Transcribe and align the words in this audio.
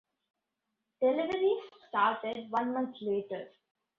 Deliveries 0.99 1.61
started 1.87 2.49
one 2.49 2.73
month 2.73 2.95
later. 3.03 3.51